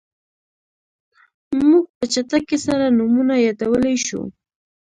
موږ 1.69 1.83
په 1.97 2.03
چټکۍ 2.13 2.57
سره 2.65 2.85
نومونه 2.97 3.33
یادولی 3.45 3.95
شو. 4.05 4.21